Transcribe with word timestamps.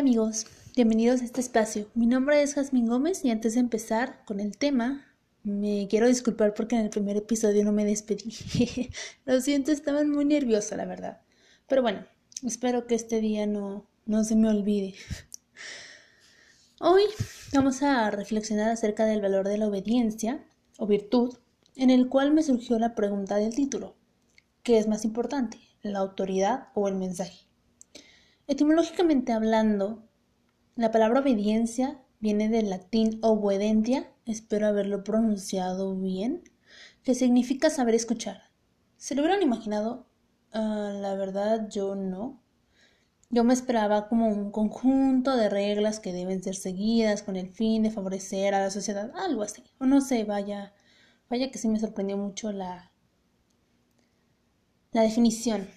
amigos, 0.00 0.46
bienvenidos 0.74 1.20
a 1.20 1.24
este 1.26 1.42
espacio. 1.42 1.86
Mi 1.94 2.06
nombre 2.06 2.40
es 2.40 2.54
Jasmine 2.54 2.88
Gómez 2.88 3.22
y 3.22 3.30
antes 3.30 3.52
de 3.52 3.60
empezar 3.60 4.24
con 4.24 4.40
el 4.40 4.56
tema, 4.56 5.04
me 5.42 5.88
quiero 5.90 6.08
disculpar 6.08 6.54
porque 6.54 6.74
en 6.74 6.80
el 6.80 6.88
primer 6.88 7.18
episodio 7.18 7.62
no 7.66 7.72
me 7.72 7.84
despedí. 7.84 8.34
Lo 9.26 9.38
siento, 9.42 9.72
estaba 9.72 10.02
muy 10.04 10.24
nerviosa, 10.24 10.74
la 10.74 10.86
verdad. 10.86 11.20
Pero 11.68 11.82
bueno, 11.82 12.06
espero 12.42 12.86
que 12.86 12.94
este 12.94 13.20
día 13.20 13.46
no, 13.46 13.90
no 14.06 14.24
se 14.24 14.36
me 14.36 14.48
olvide. 14.48 14.94
Hoy 16.80 17.02
vamos 17.52 17.82
a 17.82 18.10
reflexionar 18.10 18.70
acerca 18.70 19.04
del 19.04 19.20
valor 19.20 19.46
de 19.46 19.58
la 19.58 19.68
obediencia 19.68 20.42
o 20.78 20.86
virtud, 20.86 21.36
en 21.76 21.90
el 21.90 22.08
cual 22.08 22.32
me 22.32 22.42
surgió 22.42 22.78
la 22.78 22.94
pregunta 22.94 23.36
del 23.36 23.54
título. 23.54 23.96
¿Qué 24.62 24.78
es 24.78 24.88
más 24.88 25.04
importante, 25.04 25.58
la 25.82 25.98
autoridad 25.98 26.68
o 26.72 26.88
el 26.88 26.94
mensaje? 26.94 27.49
Etimológicamente 28.50 29.32
hablando, 29.32 30.08
la 30.74 30.90
palabra 30.90 31.20
obediencia 31.20 32.02
viene 32.18 32.48
del 32.48 32.68
latín 32.68 33.20
obedentia, 33.22 34.12
espero 34.26 34.66
haberlo 34.66 35.04
pronunciado 35.04 35.94
bien, 35.94 36.42
que 37.04 37.14
significa 37.14 37.70
saber 37.70 37.94
escuchar. 37.94 38.50
¿Se 38.96 39.14
lo 39.14 39.22
hubieran 39.22 39.44
imaginado? 39.44 40.08
Ah, 40.50 40.90
la 40.92 41.14
verdad 41.14 41.68
yo 41.70 41.94
no. 41.94 42.42
Yo 43.28 43.44
me 43.44 43.54
esperaba 43.54 44.08
como 44.08 44.26
un 44.26 44.50
conjunto 44.50 45.36
de 45.36 45.48
reglas 45.48 46.00
que 46.00 46.12
deben 46.12 46.42
ser 46.42 46.56
seguidas 46.56 47.22
con 47.22 47.36
el 47.36 47.50
fin 47.50 47.84
de 47.84 47.92
favorecer 47.92 48.52
a 48.56 48.62
la 48.62 48.70
sociedad, 48.72 49.12
algo 49.14 49.44
así. 49.44 49.62
O 49.78 49.86
no 49.86 50.00
sé, 50.00 50.24
vaya, 50.24 50.74
vaya 51.28 51.52
que 51.52 51.58
sí 51.58 51.68
me 51.68 51.78
sorprendió 51.78 52.16
mucho 52.16 52.50
la, 52.50 52.90
la 54.90 55.02
definición. 55.02 55.68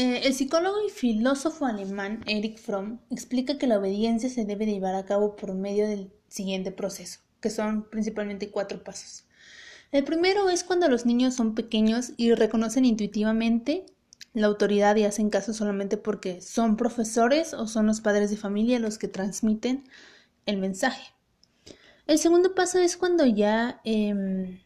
Eh, 0.00 0.26
el 0.26 0.32
psicólogo 0.32 0.78
y 0.86 0.88
filósofo 0.88 1.66
alemán 1.66 2.24
Erich 2.26 2.58
Fromm 2.58 3.00
explica 3.10 3.58
que 3.58 3.66
la 3.66 3.78
obediencia 3.78 4.30
se 4.30 4.46
debe 4.46 4.64
llevar 4.64 4.94
a 4.94 5.04
cabo 5.04 5.36
por 5.36 5.52
medio 5.52 5.86
del 5.86 6.10
siguiente 6.26 6.72
proceso, 6.72 7.20
que 7.42 7.50
son 7.50 7.86
principalmente 7.90 8.50
cuatro 8.50 8.82
pasos. 8.82 9.26
El 9.92 10.04
primero 10.04 10.48
es 10.48 10.64
cuando 10.64 10.88
los 10.88 11.04
niños 11.04 11.34
son 11.34 11.54
pequeños 11.54 12.14
y 12.16 12.32
reconocen 12.32 12.86
intuitivamente 12.86 13.84
la 14.32 14.46
autoridad 14.46 14.96
y 14.96 15.04
hacen 15.04 15.28
caso 15.28 15.52
solamente 15.52 15.98
porque 15.98 16.40
son 16.40 16.78
profesores 16.78 17.52
o 17.52 17.66
son 17.66 17.86
los 17.86 18.00
padres 18.00 18.30
de 18.30 18.38
familia 18.38 18.78
los 18.78 18.96
que 18.96 19.08
transmiten 19.08 19.84
el 20.46 20.56
mensaje. 20.56 21.12
El 22.06 22.18
segundo 22.18 22.54
paso 22.54 22.78
es 22.78 22.96
cuando 22.96 23.26
ya 23.26 23.82
em, 23.84 24.60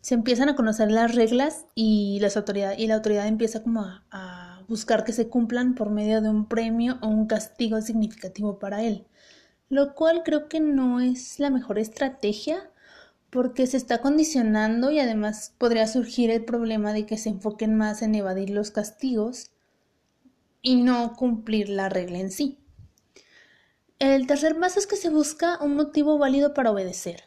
se 0.00 0.14
empiezan 0.14 0.48
a 0.48 0.54
conocer 0.54 0.92
las 0.92 1.16
reglas 1.16 1.66
y, 1.74 2.20
las 2.20 2.40
y 2.78 2.86
la 2.86 2.94
autoridad 2.94 3.26
empieza 3.26 3.64
como 3.64 3.84
a 4.12 4.55
buscar 4.68 5.04
que 5.04 5.12
se 5.12 5.28
cumplan 5.28 5.74
por 5.74 5.90
medio 5.90 6.20
de 6.20 6.28
un 6.28 6.46
premio 6.46 6.98
o 7.02 7.08
un 7.08 7.26
castigo 7.26 7.80
significativo 7.80 8.58
para 8.58 8.82
él, 8.82 9.06
lo 9.68 9.94
cual 9.94 10.22
creo 10.24 10.48
que 10.48 10.60
no 10.60 11.00
es 11.00 11.38
la 11.38 11.50
mejor 11.50 11.78
estrategia 11.78 12.70
porque 13.30 13.66
se 13.66 13.76
está 13.76 14.00
condicionando 14.00 14.90
y 14.90 15.00
además 15.00 15.54
podría 15.58 15.86
surgir 15.86 16.30
el 16.30 16.44
problema 16.44 16.92
de 16.92 17.06
que 17.06 17.18
se 17.18 17.28
enfoquen 17.28 17.76
más 17.76 18.02
en 18.02 18.14
evadir 18.14 18.50
los 18.50 18.70
castigos 18.70 19.50
y 20.62 20.76
no 20.76 21.14
cumplir 21.14 21.68
la 21.68 21.88
regla 21.88 22.18
en 22.18 22.30
sí. 22.30 22.58
El 23.98 24.26
tercer 24.26 24.58
paso 24.58 24.78
es 24.78 24.86
que 24.86 24.96
se 24.96 25.08
busca 25.08 25.58
un 25.62 25.74
motivo 25.74 26.18
válido 26.18 26.54
para 26.54 26.70
obedecer. 26.70 27.24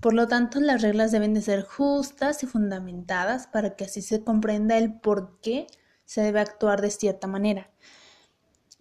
Por 0.00 0.14
lo 0.14 0.28
tanto, 0.28 0.60
las 0.60 0.82
reglas 0.82 1.12
deben 1.12 1.34
de 1.34 1.42
ser 1.42 1.62
justas 1.62 2.42
y 2.42 2.46
fundamentadas 2.46 3.46
para 3.46 3.76
que 3.76 3.84
así 3.84 4.00
se 4.00 4.24
comprenda 4.24 4.78
el 4.78 4.98
por 4.98 5.40
qué 5.40 5.66
se 6.10 6.22
debe 6.22 6.40
actuar 6.40 6.80
de 6.80 6.90
cierta 6.90 7.28
manera. 7.28 7.70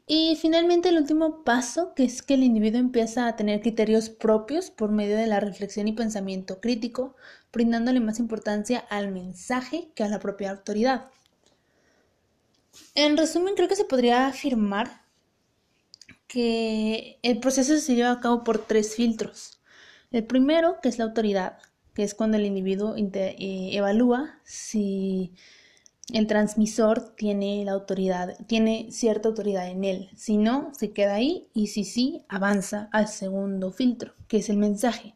Y 0.07 0.35
finalmente 0.41 0.89
el 0.89 0.97
último 0.97 1.43
paso, 1.43 1.93
que 1.93 2.03
es 2.03 2.23
que 2.23 2.33
el 2.33 2.43
individuo 2.43 2.79
empieza 2.79 3.27
a 3.27 3.35
tener 3.35 3.61
criterios 3.61 4.09
propios 4.09 4.71
por 4.71 4.89
medio 4.91 5.15
de 5.15 5.27
la 5.27 5.39
reflexión 5.39 5.87
y 5.87 5.93
pensamiento 5.93 6.59
crítico, 6.59 7.15
brindándole 7.53 7.99
más 7.99 8.17
importancia 8.17 8.79
al 8.89 9.11
mensaje 9.11 9.91
que 9.93 10.03
a 10.03 10.07
la 10.07 10.17
propia 10.17 10.49
autoridad. 10.49 11.11
En 12.95 13.15
resumen, 13.15 13.53
creo 13.53 13.67
que 13.67 13.75
se 13.75 13.85
podría 13.85 14.25
afirmar 14.25 15.03
que 16.25 17.19
el 17.21 17.39
proceso 17.39 17.77
se 17.77 17.93
lleva 17.93 18.09
a 18.09 18.21
cabo 18.21 18.43
por 18.43 18.65
tres 18.65 18.95
filtros. 18.95 19.61
El 20.09 20.25
primero, 20.25 20.77
que 20.81 20.89
es 20.89 20.97
la 20.97 21.05
autoridad, 21.05 21.59
que 21.93 22.01
es 22.01 22.15
cuando 22.15 22.37
el 22.37 22.47
individuo 22.47 22.95
eh, 22.97 23.35
evalúa 23.73 24.39
si 24.43 25.35
el 26.13 26.27
transmisor 26.27 27.13
tiene 27.15 27.63
la 27.65 27.73
autoridad, 27.73 28.37
tiene 28.47 28.87
cierta 28.91 29.29
autoridad 29.29 29.67
en 29.67 29.83
él. 29.83 30.09
Si 30.15 30.37
no, 30.37 30.71
se 30.73 30.91
queda 30.91 31.15
ahí 31.15 31.47
y 31.53 31.67
si 31.67 31.83
sí, 31.83 32.23
avanza 32.27 32.89
al 32.91 33.07
segundo 33.07 33.71
filtro, 33.71 34.13
que 34.27 34.37
es 34.37 34.49
el 34.49 34.57
mensaje. 34.57 35.15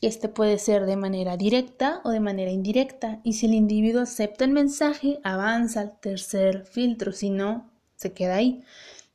Este 0.00 0.28
puede 0.28 0.58
ser 0.58 0.86
de 0.86 0.96
manera 0.96 1.36
directa 1.36 2.00
o 2.04 2.10
de 2.10 2.20
manera 2.20 2.52
indirecta 2.52 3.20
y 3.24 3.32
si 3.32 3.46
el 3.46 3.54
individuo 3.54 4.02
acepta 4.02 4.44
el 4.44 4.52
mensaje, 4.52 5.18
avanza 5.24 5.80
al 5.80 5.98
tercer 5.98 6.64
filtro, 6.66 7.12
si 7.12 7.30
no, 7.30 7.70
se 7.96 8.12
queda 8.12 8.36
ahí. 8.36 8.62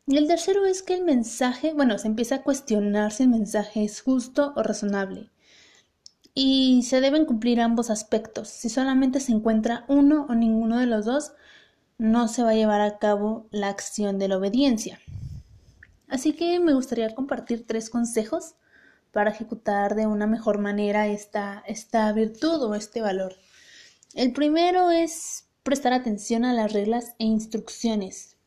Y 0.06 0.18
el 0.18 0.28
tercero 0.28 0.66
es 0.66 0.84
que 0.84 0.96
el 0.96 1.06
mensaje, 1.06 1.74
bueno, 1.74 1.98
se 1.98 2.08
empieza 2.08 2.36
a 2.36 2.44
cuestionar 2.44 3.14
si 3.14 3.24
el 3.24 3.30
mensaje 3.30 3.86
es 3.86 4.02
justo 4.02 4.52
o 4.58 4.64
razonable 4.64 5.33
y 6.34 6.84
se 6.84 7.02
deben 7.02 7.26
cumplir 7.26 7.62
ambos 7.62 7.90
aspectos. 7.90 8.50
Si 8.50 8.70
solamente 8.70 9.20
se 9.20 9.32
encuentra 9.32 9.86
uno 9.88 10.26
o 10.30 10.36
ninguno 10.36 10.80
de 10.80 10.88
los 10.88 11.06
dos, 11.06 11.34
no 11.98 12.28
se 12.28 12.44
va 12.44 12.50
a 12.50 12.56
llevar 12.56 12.82
a 12.82 12.98
cabo 12.98 13.48
la 13.52 13.70
acción 13.70 14.18
de 14.18 14.28
la 14.28 14.38
obediencia. 14.38 15.00
Así 16.08 16.34
que 16.34 16.60
me 16.60 16.74
gustaría 16.74 17.14
compartir 17.14 17.66
tres 17.66 17.90
consejos 17.90 18.56
para 19.12 19.32
ejecutar 19.32 19.96
de 19.96 20.08
una 20.08 20.28
mejor 20.28 20.58
manera 20.58 21.08
esta, 21.08 21.64
esta 21.68 22.12
virtud 22.14 22.62
o 22.64 22.76
este 22.76 23.02
valor. 23.02 23.36
El 24.16 24.34
primero 24.34 24.92
es 24.92 25.46
prestar 25.62 25.94
atención 25.94 26.46
a 26.46 26.54
las 26.54 26.74
reglas 26.74 27.14
e 27.20 27.26
instrucciones. 27.26 28.38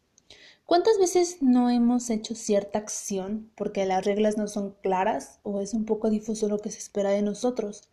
¿Cuántas 0.66 0.98
veces 0.98 1.38
no 1.42 1.70
hemos 1.70 2.10
hecho 2.10 2.34
cierta 2.34 2.80
acción 2.80 3.52
porque 3.54 3.86
las 3.86 4.04
reglas 4.04 4.36
no 4.36 4.48
son 4.48 4.74
claras 4.82 5.38
o 5.44 5.60
es 5.60 5.74
un 5.74 5.84
poco 5.84 6.10
difuso 6.10 6.48
lo 6.48 6.58
que 6.58 6.72
se 6.72 6.78
espera 6.78 7.10
de 7.10 7.22
nosotros? 7.22 7.88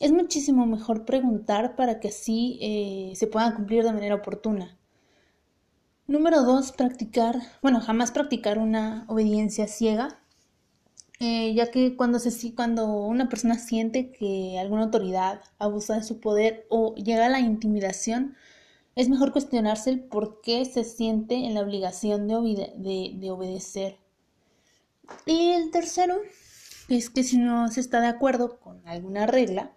Es 0.00 0.10
muchísimo 0.10 0.64
mejor 0.64 1.04
preguntar 1.04 1.76
para 1.76 2.00
que 2.00 2.08
así 2.08 2.58
eh, 2.62 3.12
se 3.14 3.26
puedan 3.26 3.54
cumplir 3.54 3.84
de 3.84 3.92
manera 3.92 4.14
oportuna. 4.14 4.78
Número 6.06 6.44
dos, 6.44 6.72
practicar, 6.72 7.42
bueno, 7.60 7.80
jamás 7.80 8.10
practicar 8.10 8.58
una 8.58 9.04
obediencia 9.08 9.66
ciega, 9.66 10.22
eh, 11.20 11.52
ya 11.54 11.70
que 11.70 11.94
cuando, 11.94 12.18
se, 12.20 12.54
cuando 12.54 12.86
una 12.86 13.28
persona 13.28 13.58
siente 13.58 14.12
que 14.12 14.58
alguna 14.58 14.84
autoridad 14.84 15.42
abusa 15.58 15.96
de 15.96 16.04
su 16.04 16.20
poder 16.20 16.66
o 16.70 16.94
llega 16.94 17.26
a 17.26 17.30
la 17.30 17.40
intimidación, 17.40 18.34
es 18.96 19.08
mejor 19.08 19.30
cuestionarse 19.30 19.90
el 19.90 20.00
por 20.00 20.40
qué 20.40 20.64
se 20.64 20.82
siente 20.82 21.34
en 21.34 21.54
la 21.54 21.60
obligación 21.60 22.26
de, 22.26 23.30
obedecer. 23.30 23.98
Y 25.26 25.50
el 25.50 25.70
tercero 25.70 26.16
es 26.88 27.10
que 27.10 27.22
si 27.22 27.36
no 27.36 27.68
se 27.68 27.80
está 27.80 28.00
de 28.00 28.08
acuerdo 28.08 28.58
con 28.58 28.80
alguna 28.88 29.26
regla, 29.26 29.72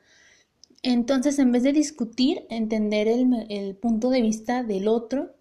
entonces 0.82 1.38
en 1.38 1.52
vez 1.52 1.64
de 1.64 1.74
discutir, 1.74 2.48
entender 2.50 3.08
el, 3.08 3.46
el 3.50 3.76
punto 3.76 4.10
de 4.10 4.22
vista 4.22 4.64
del 4.64 4.88
otro 4.88 5.36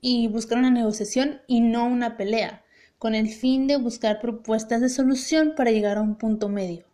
y 0.00 0.28
buscar 0.28 0.58
una 0.58 0.70
negociación 0.70 1.40
y 1.46 1.60
no 1.60 1.86
una 1.86 2.16
pelea, 2.16 2.64
con 2.98 3.14
el 3.14 3.28
fin 3.28 3.68
de 3.68 3.76
buscar 3.76 4.20
propuestas 4.20 4.80
de 4.80 4.88
solución 4.88 5.54
para 5.56 5.70
llegar 5.70 5.96
a 5.96 6.02
un 6.02 6.16
punto 6.16 6.48
medio. 6.48 6.84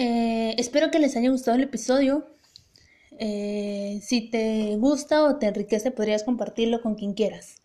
Eh, 0.00 0.54
espero 0.58 0.92
que 0.92 1.00
les 1.00 1.16
haya 1.16 1.28
gustado 1.28 1.56
el 1.56 1.64
episodio. 1.64 2.28
Eh, 3.18 4.00
si 4.02 4.30
te 4.30 4.76
gusta 4.76 5.24
o 5.24 5.36
te 5.36 5.46
enriquece, 5.46 5.90
podrías 5.90 6.24
compartirlo 6.24 6.80
con 6.80 6.94
quien 6.94 7.14
quieras. 7.14 7.56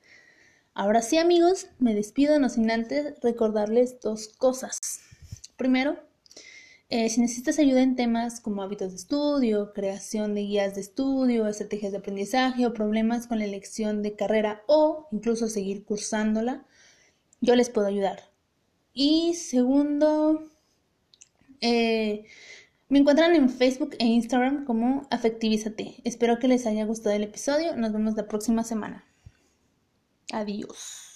Ahora 0.73 1.01
sí, 1.01 1.17
amigos, 1.17 1.67
me 1.79 1.93
despido, 1.93 2.39
no 2.39 2.49
sin 2.49 2.71
antes 2.71 3.13
recordarles 3.21 3.99
dos 4.01 4.29
cosas. 4.29 4.79
Primero, 5.55 5.99
eh, 6.89 7.09
si 7.09 7.21
necesitas 7.21 7.59
ayuda 7.59 7.81
en 7.81 7.95
temas 7.95 8.39
como 8.39 8.63
hábitos 8.63 8.91
de 8.91 8.97
estudio, 8.97 9.73
creación 9.73 10.35
de 10.35 10.41
guías 10.41 10.75
de 10.75 10.81
estudio, 10.81 11.47
estrategias 11.47 11.91
de 11.91 11.99
aprendizaje 11.99 12.65
o 12.65 12.73
problemas 12.73 13.27
con 13.27 13.39
la 13.39 13.45
elección 13.45 14.01
de 14.01 14.15
carrera 14.15 14.63
o 14.67 15.07
incluso 15.11 15.47
seguir 15.47 15.85
cursándola, 15.85 16.65
yo 17.41 17.55
les 17.55 17.69
puedo 17.69 17.87
ayudar. 17.87 18.31
Y 18.93 19.33
segundo, 19.35 20.49
eh, 21.61 22.25
me 22.93 22.99
encuentran 22.99 23.33
en 23.33 23.49
Facebook 23.49 23.95
e 23.97 24.05
Instagram 24.05 24.65
como 24.65 25.07
Afectivízate. 25.09 25.95
Espero 26.03 26.37
que 26.37 26.47
les 26.47 26.67
haya 26.67 26.85
gustado 26.85 27.15
el 27.15 27.23
episodio. 27.23 27.75
Nos 27.75 27.91
vemos 27.91 28.13
la 28.13 28.27
próxima 28.27 28.63
semana. 28.63 29.03
Adiós. 30.31 31.12